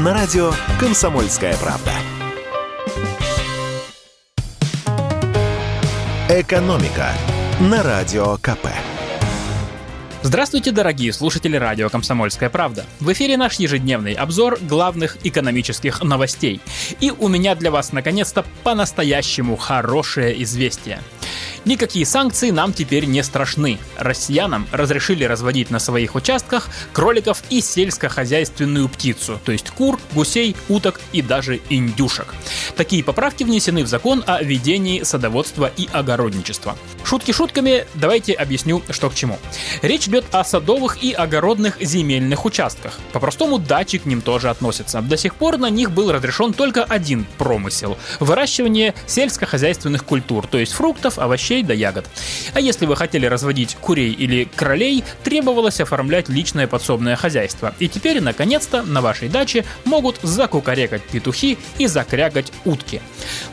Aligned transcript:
на 0.00 0.14
радио 0.14 0.50
«Комсомольская 0.78 1.54
правда». 1.58 1.92
«Экономика» 6.30 7.12
на 7.60 7.82
радио 7.82 8.38
КП. 8.38 8.68
Здравствуйте, 10.22 10.72
дорогие 10.72 11.12
слушатели 11.12 11.56
радио 11.56 11.90
«Комсомольская 11.90 12.48
правда». 12.48 12.86
В 12.98 13.12
эфире 13.12 13.36
наш 13.36 13.56
ежедневный 13.56 14.14
обзор 14.14 14.58
главных 14.62 15.18
экономических 15.22 16.02
новостей. 16.02 16.62
И 17.00 17.10
у 17.10 17.28
меня 17.28 17.54
для 17.54 17.70
вас, 17.70 17.92
наконец-то, 17.92 18.46
по-настоящему 18.64 19.56
хорошее 19.56 20.42
известие– 20.42 21.00
Никакие 21.64 22.06
санкции 22.06 22.50
нам 22.50 22.72
теперь 22.72 23.04
не 23.04 23.22
страшны. 23.22 23.78
Россиянам 23.98 24.66
разрешили 24.72 25.24
разводить 25.24 25.70
на 25.70 25.78
своих 25.78 26.14
участках 26.14 26.68
кроликов 26.92 27.42
и 27.50 27.60
сельскохозяйственную 27.60 28.88
птицу, 28.88 29.38
то 29.44 29.52
есть 29.52 29.70
кур, 29.70 30.00
гусей, 30.12 30.56
уток 30.68 31.00
и 31.12 31.20
даже 31.20 31.60
индюшек. 31.68 32.34
Такие 32.76 33.04
поправки 33.04 33.44
внесены 33.44 33.84
в 33.84 33.88
закон 33.88 34.24
о 34.26 34.42
ведении 34.42 35.02
садоводства 35.02 35.70
и 35.76 35.88
огородничества. 35.92 36.78
Шутки 37.04 37.32
шутками, 37.32 37.86
давайте 37.94 38.32
объясню, 38.32 38.82
что 38.88 39.10
к 39.10 39.14
чему. 39.14 39.38
Речь 39.82 40.08
идет 40.08 40.24
о 40.32 40.44
садовых 40.44 41.02
и 41.02 41.12
огородных 41.12 41.76
земельных 41.80 42.44
участках. 42.44 42.98
По-простому 43.12 43.58
дачи 43.58 43.98
к 43.98 44.06
ним 44.06 44.22
тоже 44.22 44.48
относятся. 44.48 45.02
До 45.02 45.16
сих 45.16 45.34
пор 45.34 45.58
на 45.58 45.68
них 45.68 45.90
был 45.90 46.10
разрешен 46.10 46.52
только 46.54 46.84
один 46.84 47.26
промысел– 47.36 47.98
выращивание 48.20 48.94
сельскохозяйственных 49.06 50.04
культур, 50.04 50.46
то 50.46 50.58
есть 50.58 50.72
фруктов, 50.72 51.18
овощей 51.18 51.49
овощей 51.50 51.62
до 51.62 51.74
ягод. 51.74 52.06
А 52.54 52.60
если 52.60 52.86
вы 52.86 52.96
хотели 52.96 53.26
разводить 53.26 53.76
курей 53.80 54.12
или 54.12 54.44
кролей, 54.44 55.04
требовалось 55.24 55.80
оформлять 55.80 56.28
личное 56.28 56.66
подсобное 56.66 57.16
хозяйство. 57.16 57.74
И 57.78 57.88
теперь, 57.88 58.20
наконец-то, 58.20 58.82
на 58.82 59.00
вашей 59.00 59.28
даче 59.28 59.64
могут 59.84 60.18
закукарекать 60.22 61.02
петухи 61.02 61.58
и 61.78 61.86
закрягать 61.86 62.52
утки. 62.64 63.00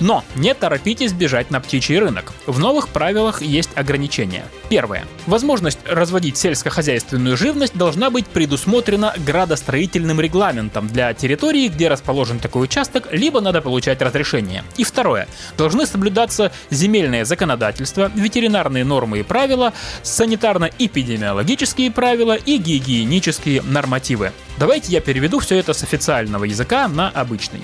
Но 0.00 0.24
не 0.36 0.54
торопитесь 0.54 1.12
бежать 1.12 1.50
на 1.50 1.60
птичий 1.60 1.98
рынок. 1.98 2.32
В 2.46 2.58
новых 2.58 2.88
правилах 2.88 3.42
есть 3.42 3.70
ограничения. 3.74 4.44
Первое. 4.68 5.04
Возможность 5.26 5.78
разводить 5.86 6.36
сельскохозяйственную 6.36 7.36
живность 7.36 7.76
должна 7.76 8.10
быть 8.10 8.26
предусмотрена 8.26 9.14
градостроительным 9.26 10.20
регламентом 10.20 10.88
для 10.88 11.12
территории, 11.14 11.68
где 11.68 11.88
расположен 11.88 12.38
такой 12.38 12.64
участок, 12.64 13.08
либо 13.12 13.40
надо 13.40 13.60
получать 13.60 14.02
разрешение. 14.02 14.64
И 14.76 14.84
второе. 14.84 15.28
Должны 15.56 15.86
соблюдаться 15.86 16.50
земельное 16.70 17.24
законодательство 17.24 17.83
законодательство, 17.84 18.10
ветеринарные 18.14 18.84
нормы 18.84 19.20
и 19.20 19.22
правила, 19.22 19.72
санитарно-эпидемиологические 20.02 21.90
правила 21.90 22.34
и 22.34 22.56
гигиенические 22.56 23.62
нормативы. 23.62 24.32
Давайте 24.56 24.92
я 24.92 25.00
переведу 25.00 25.40
все 25.40 25.56
это 25.58 25.72
с 25.72 25.82
официального 25.82 26.44
языка 26.44 26.86
на 26.86 27.08
обычный. 27.08 27.60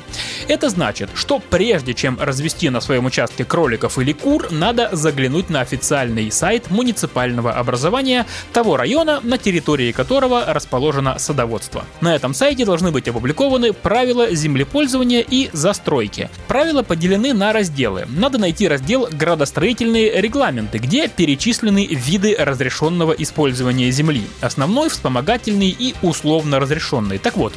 Это 0.48 0.68
значит, 0.68 1.08
что 1.14 1.38
прежде 1.38 1.94
чем 1.94 2.18
развести 2.20 2.68
на 2.68 2.80
своем 2.80 3.06
участке 3.06 3.44
кроликов 3.44 3.96
или 3.98 4.12
кур, 4.12 4.50
надо 4.50 4.88
заглянуть 4.92 5.50
на 5.50 5.60
официальный 5.60 6.32
сайт 6.32 6.68
муниципального 6.70 7.52
образования 7.52 8.26
того 8.52 8.76
района, 8.76 9.20
на 9.22 9.38
территории 9.38 9.92
которого 9.92 10.52
расположено 10.52 11.16
садоводство. 11.20 11.84
На 12.00 12.16
этом 12.16 12.34
сайте 12.34 12.64
должны 12.64 12.90
быть 12.90 13.06
опубликованы 13.06 13.72
правила 13.72 14.34
землепользования 14.34 15.20
и 15.20 15.48
застройки. 15.52 16.28
Правила 16.48 16.82
поделены 16.82 17.32
на 17.34 17.52
разделы. 17.52 18.06
Надо 18.08 18.38
найти 18.38 18.66
раздел 18.66 19.08
«Градостроительные 19.12 20.20
регламенты», 20.20 20.78
где 20.78 21.06
перечислены 21.06 21.86
виды 21.86 22.34
разрешенного 22.36 23.12
использования 23.12 23.92
земли, 23.92 24.24
основной, 24.40 24.88
вспомогательный 24.88 25.70
и 25.70 25.94
условно 26.02 26.58
разрешенный 26.58 26.79
разрешенные. 26.80 27.18
Так 27.18 27.36
вот, 27.36 27.52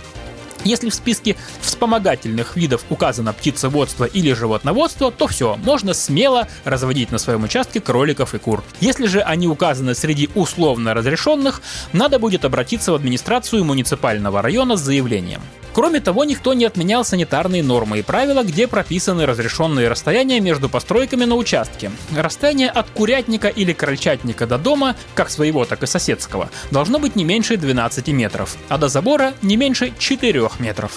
если 0.64 0.90
в 0.90 0.94
списке 0.94 1.36
вспомогательных 1.62 2.56
видов 2.56 2.84
указано 2.90 3.34
птицеводство 3.34 4.06
или 4.06 4.34
животноводство, 4.34 5.12
то 5.12 5.28
все, 5.28 5.58
можно 5.64 5.94
смело 5.94 6.48
разводить 6.64 7.12
на 7.12 7.18
своем 7.18 7.44
участке 7.44 7.82
кроликов 7.82 8.34
и 8.34 8.40
кур. 8.40 8.64
Если 8.80 9.08
же 9.08 9.22
они 9.22 9.48
указаны 9.48 9.96
среди 9.96 10.30
условно 10.36 10.94
разрешенных, 10.94 11.62
надо 11.92 12.20
будет 12.20 12.46
обратиться 12.46 12.92
в 12.92 12.96
администрацию 12.96 13.64
муниципального 13.64 14.42
района 14.42 14.78
с 14.78 14.82
заявлением. 14.82 15.42
Кроме 15.74 16.00
того, 16.02 16.24
никто 16.24 16.54
не 16.54 16.66
отменял 16.66 17.04
санитарные 17.04 17.64
нормы 17.64 18.00
и 18.00 18.02
правила, 18.04 18.44
где 18.44 18.68
прописаны 18.68 19.26
разрешенные 19.26 19.88
расстояния 19.88 20.40
между 20.40 20.70
постройками 20.70 21.26
на 21.26 21.36
участке. 21.36 21.92
Расстояние 22.16 22.70
от 22.70 22.88
курятника 22.92 23.48
или 23.48 23.74
крольчатника 23.74 24.46
до 24.46 24.60
дома, 24.60 24.96
как 25.16 25.32
своего, 25.32 25.66
так 25.66 25.82
и 25.82 25.88
соседского, 25.88 26.52
должно 26.70 27.00
быть 27.00 27.16
не 27.16 27.24
меньше 27.24 27.58
12 27.58 28.08
метров, 28.10 28.56
а 28.70 28.78
до 28.78 28.88
забора 28.88 29.34
не 29.42 29.58
меньше 29.58 29.94
4 29.98 30.43
метров. 30.60 30.92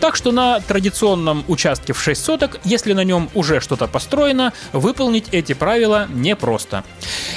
Так 0.00 0.16
что 0.16 0.32
на 0.32 0.60
традиционном 0.60 1.44
участке 1.48 1.92
в 1.92 2.00
6 2.00 2.24
соток, 2.24 2.60
если 2.64 2.92
на 2.92 3.04
нем 3.04 3.30
уже 3.34 3.60
что-то 3.60 3.86
построено, 3.86 4.52
выполнить 4.72 5.28
эти 5.32 5.52
правила 5.52 6.06
непросто. 6.10 6.84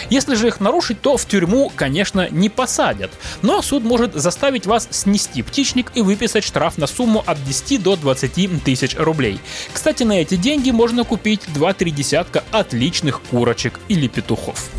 Если 0.09 0.35
же 0.35 0.47
их 0.47 0.59
нарушить, 0.59 1.01
то 1.01 1.17
в 1.17 1.25
тюрьму, 1.25 1.71
конечно, 1.75 2.27
не 2.29 2.49
посадят, 2.49 3.11
но 3.41 3.61
суд 3.61 3.83
может 3.83 4.13
заставить 4.13 4.65
вас 4.65 4.87
снести 4.91 5.41
птичник 5.41 5.91
и 5.95 6.01
выписать 6.01 6.43
штраф 6.43 6.77
на 6.77 6.87
сумму 6.87 7.23
от 7.25 7.43
10 7.43 7.81
до 7.81 7.95
20 7.95 8.63
тысяч 8.63 8.95
рублей. 8.97 9.39
Кстати, 9.71 10.03
на 10.03 10.13
эти 10.13 10.35
деньги 10.35 10.71
можно 10.71 11.03
купить 11.03 11.41
2-3 11.55 11.89
десятка 11.91 12.43
отличных 12.51 13.21
курочек 13.21 13.79
или 13.87 14.07
петухов. 14.07 14.69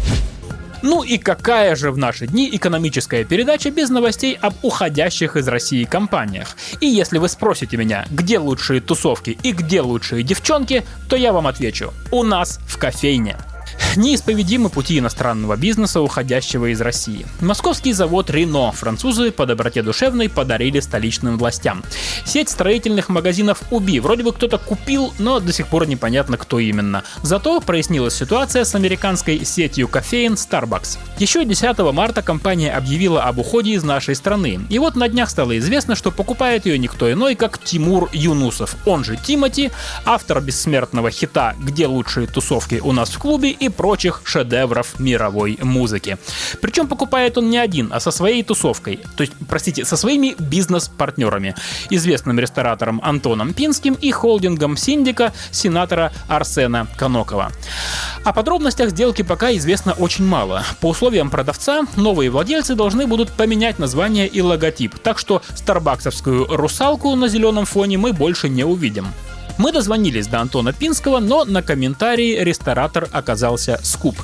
Ну 0.85 1.03
и 1.03 1.17
какая 1.17 1.77
же 1.77 1.91
в 1.91 1.97
наши 1.97 2.27
дни 2.27 2.47
экономическая 2.53 3.25
передача 3.25 3.71
без 3.71 3.89
новостей 3.89 4.37
об 4.39 4.53
уходящих 4.61 5.35
из 5.35 5.49
России 5.49 5.85
компаниях? 5.85 6.59
И 6.79 6.87
если 6.87 7.17
вы 7.17 7.31
спросите 7.31 7.79
меня, 7.79 8.05
где 8.11 8.39
лучшие 8.39 8.83
тусовки 8.83 9.39
и 9.43 9.53
где 9.53 9.81
лучшие 9.81 10.23
девчонки, 10.23 10.85
то 11.09 11.17
я 11.17 11.33
вам 11.33 11.47
отвечу– 11.47 11.95
у 12.13 12.23
нас 12.23 12.61
в 12.67 12.77
кофейне. 12.77 13.39
Неисповедимы 13.97 14.71
пути 14.71 14.99
иностранного 14.99 15.57
бизнеса, 15.57 16.01
уходящего 16.01 16.73
из 16.73 16.81
России. 16.81 17.27
Московский 17.41 17.93
завод 17.93 18.31
Рено 18.31 18.73
французы 18.73 19.31
по 19.31 19.47
доброте 19.47 19.83
душевной 19.83 20.29
подарили 20.29 20.81
столичным 20.81 21.39
властям. 21.39 21.85
Сеть 22.25 22.49
строительных 22.49 23.09
магазинов 23.09 23.63
Уби. 23.71 24.01
Вроде 24.01 24.25
бы 24.25 24.33
кто-то 24.33 24.59
купил, 24.59 25.15
но 25.19 25.39
до 25.39 25.53
сих 25.53 25.69
пор 25.69 25.87
непонятно, 25.87 26.37
кто 26.37 26.59
именно. 26.59 27.05
Зато 27.23 27.61
прояснилась 27.61 28.15
ситуация 28.15 28.65
с 28.65 28.75
американской 28.75 29.45
сетью 29.45 29.89
кофеин 29.89 30.35
Starbucks. 30.35 30.99
Еще 31.19 31.45
10 31.45 31.79
марта 31.93 32.23
компания 32.23 32.73
объявила 32.73 33.23
об 33.23 33.39
уходе 33.39 33.73
из 33.73 33.85
нашей 33.85 34.17
страны. 34.17 34.61
И 34.71 34.79
вот 34.79 34.97
на 34.97 35.09
днях 35.09 35.31
стало 35.31 35.57
известно, 35.59 35.95
что 35.95 36.11
покупает 36.11 36.67
ее 36.67 36.79
никто 36.79 37.11
иной, 37.13 37.35
как 37.37 37.59
Тимур 37.59 38.11
Юнусов, 38.13 38.77
он 38.87 39.05
же 39.05 39.17
Тимати, 39.17 39.71
автор 40.05 40.41
бессмертного 40.41 41.11
хита 41.11 41.55
«Где 41.61 41.87
лучшие 41.87 42.27
тусовки 42.27 42.81
у 42.83 42.93
нас 42.93 43.11
в 43.11 43.19
клубе» 43.19 43.51
и 43.51 43.69
прочих 43.85 44.23
шедевров 44.25 44.99
мировой 44.99 45.59
музыки. 45.61 46.17
Причем 46.63 46.89
покупает 46.89 47.37
он 47.37 47.51
не 47.51 47.59
один, 47.59 47.93
а 47.93 48.01
со 48.01 48.11
своей 48.11 48.43
тусовкой, 48.43 48.99
то 49.15 49.21
есть, 49.21 49.35
простите, 49.47 49.85
со 49.85 49.99
своими 49.99 50.35
бизнес-партнерами, 50.39 51.55
известным 51.91 52.41
ресторатором 52.41 52.99
Антоном 53.05 53.53
Пинским 53.53 53.93
и 53.93 54.11
холдингом 54.11 54.79
Синдика 54.79 55.35
сенатора 55.51 56.15
Арсена 56.29 56.87
Конокова. 56.97 57.53
О 58.25 58.33
подробностях 58.33 58.89
сделки 58.89 59.21
пока 59.21 59.55
известно 59.55 59.93
очень 59.93 60.25
мало. 60.25 60.65
По 60.81 60.89
условиям 60.89 61.29
продавца, 61.29 61.83
новые 61.95 62.31
владельцы 62.31 62.75
должны 62.75 63.07
будут 63.07 63.33
поменять 63.33 63.79
название 63.79 64.27
и 64.27 64.41
логотип, 64.41 64.99
так 64.99 65.19
что 65.19 65.43
старбаксовскую 65.55 66.47
русалку 66.47 67.15
на 67.17 67.29
зеленом 67.29 67.67
фоне 67.67 67.99
мы 67.99 68.15
больше 68.15 68.49
не 68.49 68.65
увидим. 68.65 69.09
Мы 69.57 69.73
дозвонились 69.73 70.27
до 70.27 70.41
Антона 70.41 70.73
Пинского, 70.73 71.21
но 71.21 71.45
на 71.45 71.63
комментарии 71.63 72.43
ресторатор 72.43 73.09
оказался 73.13 73.79
скуп. 73.83 74.17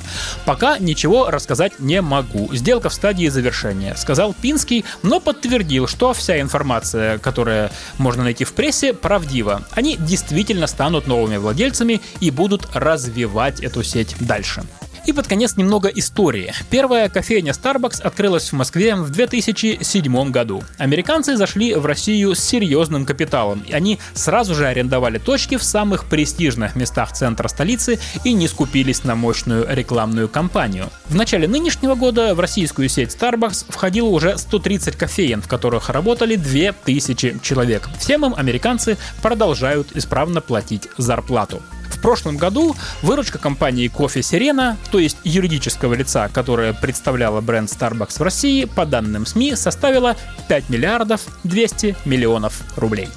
Пока 0.45 0.77
ничего 0.77 1.29
рассказать 1.29 1.79
не 1.79 2.01
могу. 2.01 2.53
Сделка 2.53 2.89
в 2.89 2.93
стадии 2.93 3.27
завершения, 3.27 3.95
сказал 3.95 4.33
Пинский, 4.33 4.83
но 5.03 5.19
подтвердил, 5.19 5.87
что 5.87 6.13
вся 6.13 6.41
информация, 6.41 7.17
которая 7.17 7.71
можно 7.97 8.23
найти 8.23 8.43
в 8.43 8.53
прессе, 8.53 8.93
правдива. 8.93 9.63
Они 9.71 9.95
действительно 9.97 10.67
станут 10.67 11.07
новыми 11.07 11.37
владельцами 11.37 12.01
и 12.19 12.29
будут 12.29 12.67
развивать 12.73 13.61
эту 13.61 13.83
сеть 13.83 14.15
дальше. 14.19 14.63
И 15.05 15.13
под 15.13 15.27
конец 15.27 15.57
немного 15.57 15.87
истории. 15.89 16.53
Первая 16.69 17.09
кофейня 17.09 17.53
Starbucks 17.53 18.01
открылась 18.01 18.49
в 18.49 18.53
Москве 18.53 18.95
в 18.95 19.09
2007 19.09 20.31
году. 20.31 20.63
Американцы 20.77 21.35
зашли 21.35 21.73
в 21.73 21.85
Россию 21.85 22.35
с 22.35 22.39
серьезным 22.39 23.05
капиталом. 23.05 23.63
и 23.67 23.73
Они 23.73 23.99
сразу 24.13 24.53
же 24.53 24.67
арендовали 24.67 25.17
точки 25.17 25.57
в 25.57 25.63
самых 25.63 26.05
престижных 26.05 26.75
местах 26.75 27.13
центра 27.13 27.47
столицы 27.47 27.99
и 28.23 28.33
не 28.33 28.47
скупились 28.47 29.03
на 29.03 29.15
мощную 29.15 29.65
рекламную 29.67 30.29
кампанию. 30.29 30.89
В 31.07 31.15
начале 31.15 31.47
нынешнего 31.47 31.95
года 31.95 32.35
в 32.35 32.39
российскую 32.39 32.87
сеть 32.87 33.15
Starbucks 33.19 33.65
входило 33.69 34.09
уже 34.09 34.37
130 34.37 34.95
кофеен, 34.95 35.41
в 35.41 35.47
которых 35.47 35.89
работали 35.89 36.35
2000 36.35 37.39
человек. 37.41 37.89
Всем 37.99 38.25
им 38.25 38.35
американцы 38.35 38.97
продолжают 39.21 39.95
исправно 39.95 40.41
платить 40.41 40.87
зарплату 40.97 41.61
прошлом 42.01 42.37
году 42.37 42.75
выручка 43.01 43.37
компании 43.37 43.87
«Кофе 43.87 44.21
Сирена», 44.21 44.77
то 44.91 44.99
есть 44.99 45.17
юридического 45.23 45.93
лица, 45.93 46.29
которое 46.29 46.73
представляло 46.73 47.41
бренд 47.41 47.69
Starbucks 47.69 48.19
в 48.19 48.21
России, 48.21 48.65
по 48.65 48.85
данным 48.85 49.25
СМИ 49.25 49.55
составила 49.55 50.15
5 50.47 50.69
миллиардов 50.69 51.21
200 51.43 51.95
миллионов 52.05 52.61
рублей. 52.75 53.09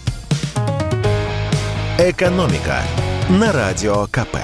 Экономика 1.98 2.82
на 3.28 3.52
радио 3.52 4.06
КП. 4.06 4.36